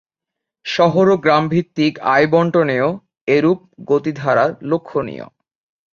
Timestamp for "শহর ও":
0.65-1.15